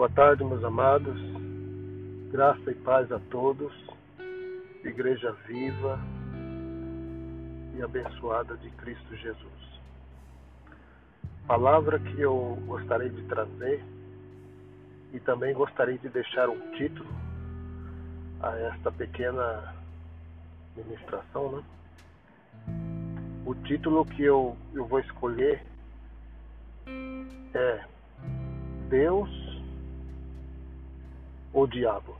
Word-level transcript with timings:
Boa 0.00 0.08
tarde, 0.08 0.42
meus 0.42 0.64
amados. 0.64 1.20
Graça 2.32 2.70
e 2.70 2.74
paz 2.74 3.12
a 3.12 3.18
todos. 3.30 3.70
Igreja 4.82 5.30
viva 5.46 6.00
e 7.76 7.82
abençoada 7.82 8.56
de 8.56 8.70
Cristo 8.70 9.14
Jesus. 9.14 9.80
Palavra 11.46 11.98
que 11.98 12.18
eu 12.18 12.56
gostaria 12.66 13.10
de 13.10 13.20
trazer 13.24 13.84
e 15.12 15.20
também 15.20 15.52
gostaria 15.52 15.98
de 15.98 16.08
deixar 16.08 16.48
um 16.48 16.58
título 16.78 17.10
a 18.40 18.56
esta 18.56 18.90
pequena 18.90 19.74
ministração, 20.74 21.58
né? 21.58 21.64
O 23.44 23.54
título 23.54 24.06
que 24.06 24.22
eu, 24.22 24.56
eu 24.72 24.86
vou 24.86 25.00
escolher 25.00 25.62
é 27.52 27.84
Deus 28.88 29.49
o 31.52 31.66
diabo. 31.66 32.16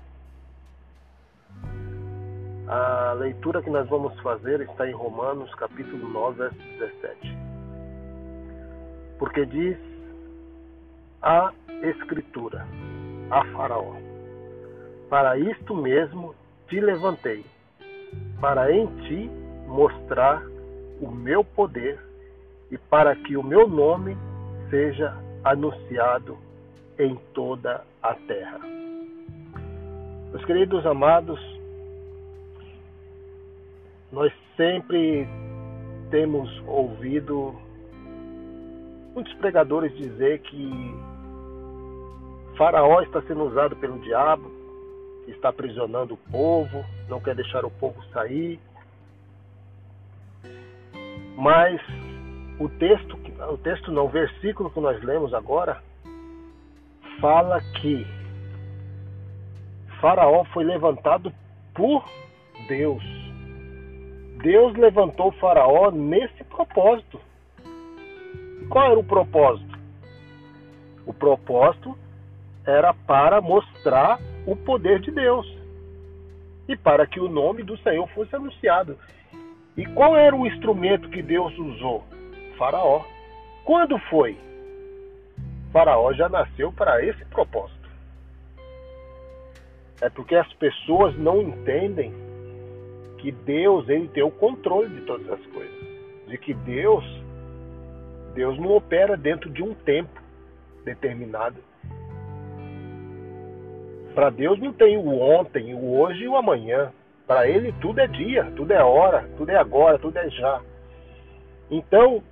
A 2.68 3.14
leitura 3.14 3.62
que 3.62 3.70
nós 3.70 3.88
vamos 3.88 4.18
fazer 4.20 4.60
está 4.60 4.88
em 4.88 4.92
Romanos, 4.92 5.52
capítulo 5.56 6.08
9, 6.08 6.38
verso 6.38 6.56
17. 6.56 7.36
Porque 9.18 9.44
diz 9.44 9.76
a 11.20 11.52
Escritura 11.82 12.66
a 13.30 13.44
Faraó: 13.46 13.96
Para 15.08 15.36
isto 15.36 15.74
mesmo 15.74 16.34
te 16.68 16.80
levantei, 16.80 17.44
para 18.40 18.72
em 18.72 18.86
ti 19.02 19.30
mostrar 19.66 20.42
o 21.00 21.10
meu 21.10 21.42
poder 21.42 21.98
e 22.70 22.78
para 22.78 23.16
que 23.16 23.36
o 23.36 23.42
meu 23.42 23.66
nome 23.68 24.16
seja 24.70 25.16
anunciado 25.42 26.38
em 26.98 27.16
toda 27.34 27.84
a 28.02 28.14
terra. 28.14 28.60
Meus 30.30 30.44
queridos 30.44 30.86
amados, 30.86 31.40
nós 34.12 34.32
sempre 34.56 35.26
temos 36.08 36.48
ouvido 36.68 37.52
muitos 39.12 39.34
pregadores 39.34 39.92
dizer 39.96 40.38
que 40.42 40.94
Faraó 42.56 43.02
está 43.02 43.20
sendo 43.22 43.42
usado 43.42 43.74
pelo 43.76 43.98
diabo, 43.98 44.48
está 45.26 45.48
aprisionando 45.48 46.14
o 46.14 46.30
povo, 46.30 46.84
não 47.08 47.20
quer 47.20 47.34
deixar 47.34 47.64
o 47.64 47.70
povo 47.70 48.00
sair. 48.12 48.60
Mas 51.36 51.80
o 52.60 52.68
texto, 52.68 53.18
o 53.52 53.58
texto 53.58 53.90
não, 53.90 54.04
o 54.04 54.08
versículo 54.08 54.70
que 54.70 54.78
nós 54.78 55.02
lemos 55.02 55.34
agora 55.34 55.82
fala 57.20 57.60
que 57.80 58.19
Faraó 60.00 60.44
foi 60.46 60.64
levantado 60.64 61.32
por 61.74 62.04
Deus. 62.66 63.04
Deus 64.42 64.74
levantou 64.74 65.30
Faraó 65.32 65.90
nesse 65.90 66.42
propósito. 66.44 67.20
Qual 68.70 68.90
era 68.90 68.98
o 68.98 69.04
propósito? 69.04 69.78
O 71.04 71.12
propósito 71.12 71.96
era 72.66 72.94
para 72.94 73.40
mostrar 73.40 74.18
o 74.46 74.56
poder 74.56 75.00
de 75.00 75.10
Deus 75.10 75.46
e 76.66 76.76
para 76.76 77.06
que 77.06 77.20
o 77.20 77.28
nome 77.28 77.62
do 77.62 77.76
Senhor 77.78 78.08
fosse 78.10 78.34
anunciado. 78.34 78.96
E 79.76 79.84
qual 79.86 80.16
era 80.16 80.34
o 80.34 80.46
instrumento 80.46 81.10
que 81.10 81.22
Deus 81.22 81.56
usou? 81.58 82.04
Faraó. 82.56 83.02
Quando 83.64 83.98
foi? 84.08 84.38
Faraó 85.72 86.12
já 86.14 86.28
nasceu 86.28 86.72
para 86.72 87.04
esse 87.04 87.24
propósito. 87.26 87.79
É 90.00 90.08
porque 90.08 90.34
as 90.34 90.50
pessoas 90.54 91.16
não 91.18 91.42
entendem 91.42 92.12
que 93.18 93.30
Deus 93.30 93.88
ele 93.88 94.08
tem 94.08 94.22
o 94.22 94.30
controle 94.30 94.88
de 94.88 95.02
todas 95.02 95.30
as 95.30 95.46
coisas. 95.46 95.74
De 96.26 96.38
que 96.38 96.54
Deus 96.54 97.04
Deus 98.34 98.58
não 98.58 98.76
opera 98.76 99.16
dentro 99.16 99.50
de 99.50 99.62
um 99.62 99.74
tempo 99.74 100.20
determinado. 100.84 101.56
Para 104.14 104.30
Deus 104.30 104.58
não 104.58 104.72
tem 104.72 104.96
o 104.96 105.20
ontem, 105.20 105.74
o 105.74 105.98
hoje 105.98 106.24
e 106.24 106.28
o 106.28 106.36
amanhã. 106.36 106.92
Para 107.26 107.48
ele 107.48 107.72
tudo 107.80 108.00
é 108.00 108.06
dia, 108.06 108.44
tudo 108.56 108.72
é 108.72 108.82
hora, 108.82 109.28
tudo 109.36 109.50
é 109.50 109.56
agora, 109.56 109.98
tudo 109.98 110.16
é 110.16 110.28
já. 110.30 110.60
Então, 111.70 112.22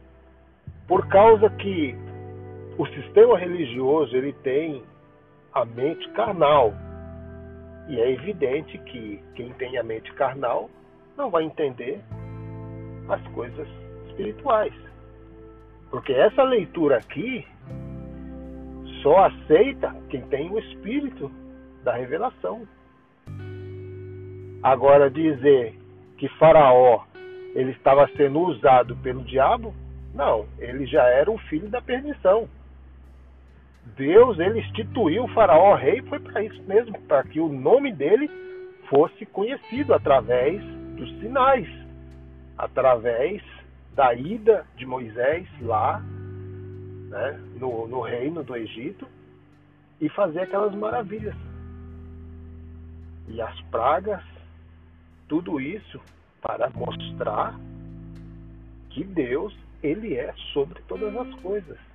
por 0.87 1.07
causa 1.09 1.49
que 1.51 1.95
o 2.77 2.87
sistema 2.87 3.39
religioso 3.39 4.17
ele 4.17 4.33
tem 4.33 4.83
a 5.53 5.65
mente 5.65 6.09
carnal, 6.11 6.73
e 7.89 8.01
é 8.01 8.11
evidente 8.13 8.77
que 8.79 9.21
quem 9.35 9.53
tem 9.55 9.79
a 9.79 9.83
mente 9.83 10.13
carnal 10.13 10.69
não 11.17 11.31
vai 11.31 11.45
entender 11.45 12.01
as 13.09 13.23
coisas 13.29 13.67
espirituais. 14.09 14.75
Porque 15.91 16.13
essa 16.13 16.43
leitura 16.43 16.99
aqui 16.99 17.47
só 19.03 19.27
aceita 19.27 19.95
quem 20.11 20.21
tem 20.23 20.51
o 20.51 20.59
espírito 20.59 21.31
da 21.83 21.95
revelação. 21.95 22.67
Agora 24.63 25.11
dizer 25.11 25.75
que 26.19 26.29
Faraó 26.39 27.05
ele 27.55 27.71
estava 27.73 28.09
sendo 28.17 28.41
usado 28.41 28.97
pelo 28.97 29.25
diabo, 29.25 29.75
não, 30.15 30.47
ele 30.59 30.87
já 30.87 31.05
era 31.05 31.31
o 31.31 31.39
filho 31.39 31.69
da 31.69 31.81
perdição. 31.81 32.49
Deus 33.97 34.39
ele 34.39 34.61
instituiu 34.61 35.25
o 35.25 35.29
faraó 35.29 35.75
rei 35.75 36.03
foi 36.03 36.19
para 36.19 36.43
isso 36.43 36.63
mesmo, 36.65 36.99
para 37.03 37.23
que 37.25 37.41
o 37.41 37.49
nome 37.49 37.93
dele 37.93 38.31
fosse 38.89 39.27
conhecido 39.27 39.95
através 39.95 40.63
dos 40.97 41.09
sinais, 41.21 41.69
através 42.57 43.43
da 43.95 44.15
ida 44.15 44.67
de 44.77 44.87
Moisés 44.87 45.47
lá 45.61 46.01
né, 47.09 47.41
no, 47.59 47.87
no 47.87 48.01
reino 48.01 48.43
do 48.43 48.57
Egito 48.57 49.07
e 50.01 50.09
fazer 50.09 50.43
aquelas 50.43 50.75
maravilhas. 50.75 51.35
E 53.29 53.41
as 53.41 53.61
pragas, 53.63 54.23
tudo 55.29 55.61
isso 55.61 56.01
para 56.41 56.71
mostrar 56.71 57.59
que 58.91 59.05
Deus 59.05 59.55
ele 59.83 60.15
é 60.15 60.33
sobre 60.53 60.81
todas 60.83 61.15
as 61.15 61.35
coisas. 61.41 61.88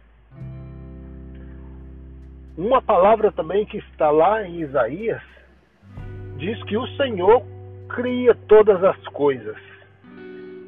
Uma 2.55 2.83
palavra 2.83 3.31
também 3.31 3.65
que 3.65 3.77
está 3.77 4.11
lá 4.11 4.43
em 4.43 4.61
Isaías 4.61 5.21
diz 6.37 6.61
que 6.65 6.77
o 6.77 6.85
Senhor 6.95 7.43
cria 7.89 8.35
todas 8.47 8.83
as 8.83 8.97
coisas, 9.07 9.57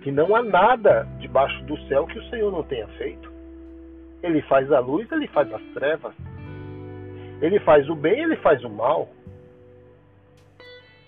que 0.02 0.12
não 0.12 0.36
há 0.36 0.42
nada 0.42 1.08
debaixo 1.20 1.64
do 1.66 1.78
céu 1.88 2.08
que 2.08 2.18
o 2.18 2.30
Senhor 2.30 2.52
não 2.52 2.64
tenha 2.64 2.88
feito. 2.98 3.32
Ele 4.24 4.42
faz 4.44 4.72
a 4.72 4.80
luz, 4.80 5.12
ele 5.12 5.28
faz 5.28 5.52
as 5.54 5.62
trevas. 5.76 6.16
Ele 7.40 7.60
faz 7.60 7.88
o 7.88 7.96
bem, 7.96 8.24
ele 8.24 8.38
faz 8.38 8.64
o 8.64 8.70
mal. 8.70 9.08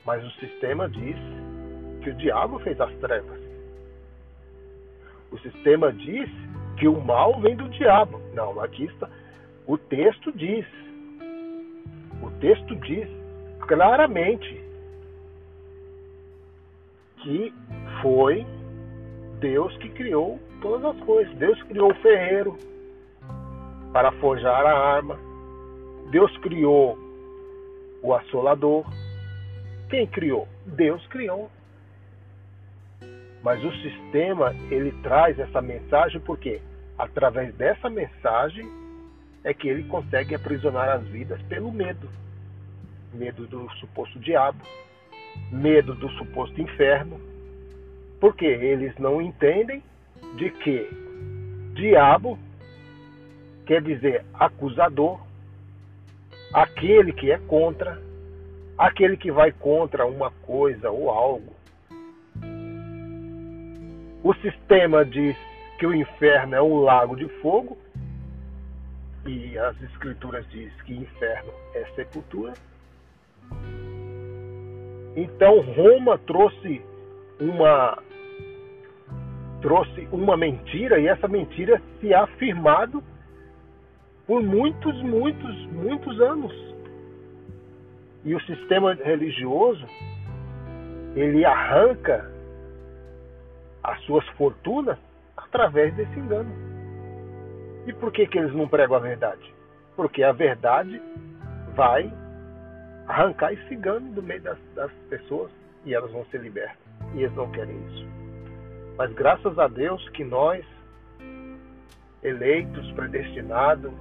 Mas 0.06 0.24
o 0.24 0.32
sistema 0.40 0.88
diz 0.88 1.18
que 2.04 2.12
o 2.12 2.16
diabo 2.16 2.60
fez 2.60 2.80
as 2.80 2.94
trevas. 2.98 3.40
O 5.32 5.40
sistema 5.40 5.92
diz 5.92 6.30
que 6.78 6.88
o 6.88 7.02
mal 7.02 7.42
vem 7.42 7.56
do 7.56 7.68
diabo. 7.70 8.22
Não, 8.36 8.60
aqui 8.62 8.86
está 8.86 9.10
o 9.68 9.78
texto 9.78 10.32
diz, 10.32 10.66
o 12.22 12.32
texto 12.40 12.74
diz 12.78 13.08
claramente 13.68 14.64
que 17.22 17.54
foi 18.02 18.46
Deus 19.42 19.76
que 19.78 19.90
criou 19.90 20.40
todas 20.62 20.96
as 20.96 21.06
coisas. 21.06 21.36
Deus 21.36 21.62
criou 21.64 21.92
o 21.92 21.96
ferreiro 21.96 22.58
para 23.92 24.12
forjar 24.14 24.66
a 24.66 24.96
arma. 24.96 25.20
Deus 26.12 26.36
criou 26.38 26.98
o 28.02 28.14
assolador. 28.14 28.86
Quem 29.90 30.08
criou? 30.08 30.48
Deus 30.66 31.06
criou. 31.08 31.52
Mas 33.44 33.62
o 33.64 33.72
sistema 33.82 34.56
ele 34.72 34.92
traz 35.04 35.38
essa 35.38 35.62
mensagem 35.62 36.22
porque 36.22 36.62
através 36.98 37.54
dessa 37.56 37.90
mensagem 37.90 38.87
é 39.48 39.54
que 39.54 39.70
ele 39.70 39.84
consegue 39.84 40.36
aprisionar 40.36 40.90
as 40.90 41.08
vidas 41.08 41.42
pelo 41.44 41.72
medo. 41.72 42.10
Medo 43.14 43.48
do 43.48 43.72
suposto 43.76 44.20
diabo, 44.20 44.62
medo 45.50 45.96
do 45.96 46.10
suposto 46.10 46.62
inferno, 46.62 47.18
porque 48.20 48.46
eles 48.46 48.94
não 48.98 49.22
entendem 49.22 49.82
de 50.36 50.50
que 50.52 50.90
diabo 51.76 52.38
quer 53.66 53.82
dizer 53.82 54.26
acusador, 54.34 55.18
aquele 56.54 57.14
que 57.14 57.32
é 57.32 57.38
contra, 57.38 58.02
aquele 58.78 59.16
que 59.16 59.32
vai 59.32 59.54
contra 59.54 60.06
uma 60.06 60.30
coisa 60.30 60.92
ou 60.92 61.10
algo. 61.10 61.56
O 64.22 64.34
sistema 64.42 65.06
diz 65.06 65.38
que 65.80 65.88
o 65.88 65.96
inferno 65.96 66.54
é 66.54 66.62
um 66.62 66.82
lago 66.82 67.16
de 67.16 67.30
fogo 67.42 67.78
e 69.28 69.58
as 69.58 69.82
escrituras 69.82 70.48
diz 70.50 70.74
que 70.84 70.94
inferno 70.94 71.52
é 71.74 71.86
sepultura. 71.96 72.54
Então 75.16 75.60
Roma 75.60 76.18
trouxe 76.20 76.82
uma 77.40 78.02
trouxe 79.62 80.08
uma 80.12 80.38
mentira 80.38 81.00
e 81.00 81.08
essa 81.08 81.28
mentira 81.28 81.82
se 82.00 82.14
afirmado 82.14 83.04
por 84.26 84.42
muitos, 84.42 84.96
muitos, 85.02 85.66
muitos 85.68 86.22
anos. 86.22 86.54
E 88.24 88.36
o 88.36 88.42
sistema 88.42 88.94
religioso 88.94 89.86
ele 91.16 91.44
arranca 91.44 92.32
as 93.84 94.00
suas 94.04 94.26
fortunas 94.30 94.98
através 95.36 95.94
desse 95.96 96.20
engano. 96.20 96.67
E 97.88 97.94
por 97.94 98.12
que, 98.12 98.28
que 98.28 98.38
eles 98.38 98.54
não 98.54 98.68
pregam 98.68 98.98
a 98.98 99.00
verdade? 99.00 99.54
Porque 99.96 100.22
a 100.22 100.34
verdade 100.34 101.02
vai 101.74 102.14
arrancar 103.08 103.54
esse 103.54 103.74
engano 103.74 104.12
do 104.12 104.22
meio 104.22 104.42
das, 104.42 104.60
das 104.76 104.92
pessoas 105.10 105.50
e 105.86 105.94
elas 105.94 106.12
vão 106.12 106.26
ser 106.26 106.42
libertas. 106.42 106.78
E 107.16 107.24
eles 107.24 107.34
não 107.34 107.50
querem 107.50 107.78
isso. 107.88 108.06
Mas 108.98 109.14
graças 109.14 109.58
a 109.58 109.70
Deus 109.70 110.08
que 110.10 110.26
nós, 110.26 110.66
eleitos, 112.22 112.92
predestinados, 112.92 113.94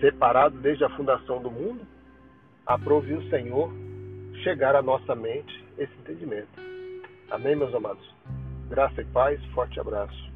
separados 0.00 0.58
desde 0.62 0.82
a 0.82 0.90
fundação 0.90 1.42
do 1.42 1.50
mundo, 1.50 1.82
aprove 2.64 3.12
o 3.12 3.28
Senhor 3.28 3.70
chegar 4.42 4.74
à 4.74 4.80
nossa 4.80 5.14
mente 5.14 5.62
esse 5.76 5.92
entendimento. 5.98 6.48
Amém, 7.30 7.54
meus 7.54 7.74
amados? 7.74 8.14
Graça 8.70 9.02
e 9.02 9.04
paz, 9.04 9.44
forte 9.46 9.78
abraço. 9.78 10.29